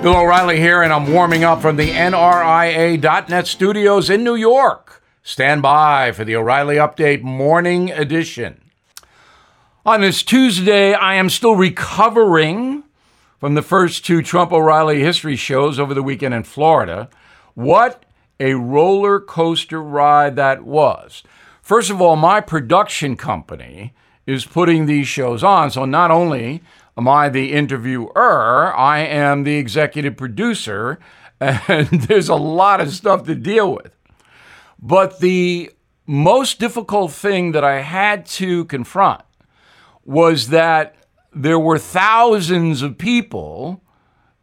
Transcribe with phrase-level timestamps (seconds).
[0.00, 5.02] Bill O'Reilly here, and I'm warming up from the NRIA.net studios in New York.
[5.24, 8.60] Stand by for the O'Reilly Update Morning Edition.
[9.84, 12.84] On this Tuesday, I am still recovering
[13.40, 17.08] from the first two Trump O'Reilly history shows over the weekend in Florida.
[17.54, 18.04] What
[18.38, 21.24] a roller coaster ride that was.
[21.60, 23.94] First of all, my production company
[24.28, 26.62] is putting these shows on, so not only
[26.98, 30.98] am I the interviewer, I am the executive producer,
[31.40, 33.94] and there's a lot of stuff to deal with.
[34.80, 35.70] But the
[36.06, 39.22] most difficult thing that I had to confront
[40.04, 40.96] was that
[41.32, 43.82] there were thousands of people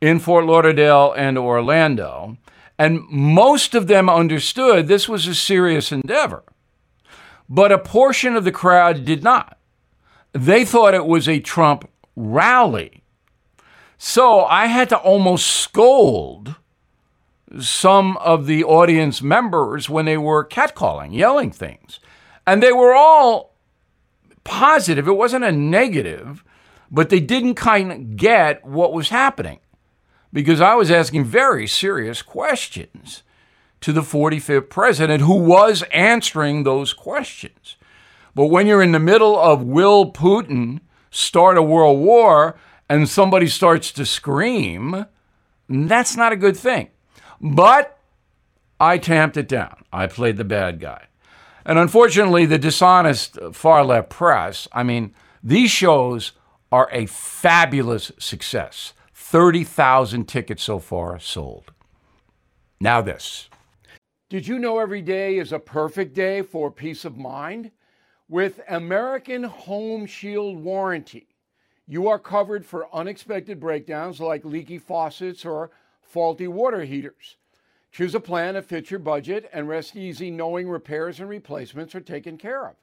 [0.00, 2.36] in Fort Lauderdale and Orlando,
[2.78, 6.42] and most of them understood this was a serious endeavor.
[7.48, 9.58] But a portion of the crowd did not.
[10.32, 13.02] They thought it was a Trump rally.
[13.98, 16.56] So I had to almost scold
[17.60, 22.00] some of the audience members when they were catcalling, yelling things.
[22.46, 23.54] And they were all
[24.44, 25.06] positive.
[25.06, 26.42] It wasn't a negative,
[26.90, 29.60] but they didn't kind of get what was happening
[30.32, 33.22] because I was asking very serious questions
[33.82, 37.76] to the 45th president who was answering those questions.
[38.34, 40.80] But when you're in the middle of will Putin
[41.12, 42.56] start a world war
[42.88, 45.06] and somebody starts to scream,
[45.68, 46.88] that's not a good thing.
[47.40, 47.98] But
[48.80, 49.84] I tamped it down.
[49.92, 51.06] I played the bad guy.
[51.64, 56.32] And unfortunately, the dishonest uh, far left press, I mean, these shows
[56.72, 58.94] are a fabulous success.
[59.14, 61.72] 30,000 tickets so far sold.
[62.80, 63.48] Now, this.
[64.28, 67.70] Did you know every day is a perfect day for peace of mind?
[68.28, 71.26] With American Home Shield Warranty,
[71.86, 75.70] you are covered for unexpected breakdowns like leaky faucets or
[76.00, 77.36] faulty water heaters.
[77.90, 82.00] Choose a plan that fits your budget and rest easy knowing repairs and replacements are
[82.00, 82.76] taken care of.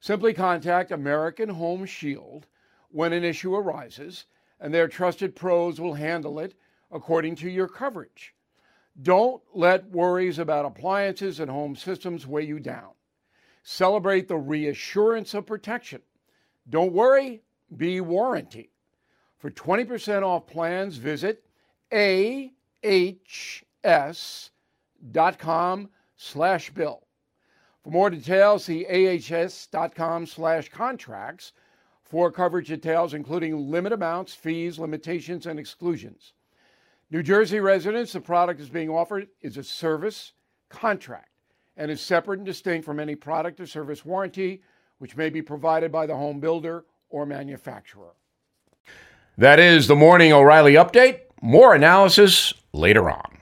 [0.00, 2.46] Simply contact American Home Shield
[2.90, 4.26] when an issue arises,
[4.60, 6.54] and their trusted pros will handle it
[6.90, 8.34] according to your coverage.
[9.00, 12.90] Don't let worries about appliances and home systems weigh you down.
[13.68, 16.00] Celebrate the reassurance of protection.
[16.70, 17.42] Don't worry,
[17.76, 18.70] be warranty.
[19.38, 21.44] For 20% off plans, visit
[21.90, 22.30] ahs.com
[26.16, 27.08] slash bill.
[27.82, 31.52] For more details, see ahs.com slash contracts
[32.04, 36.34] for coverage details, including limit amounts, fees, limitations, and exclusions.
[37.10, 40.34] New Jersey residents, the product is being offered is a service
[40.68, 41.30] contract
[41.76, 44.62] and is separate and distinct from any product or service warranty
[44.98, 48.14] which may be provided by the home builder or manufacturer.
[49.38, 51.20] That is the Morning O'Reilly Update.
[51.42, 53.35] More analysis later on.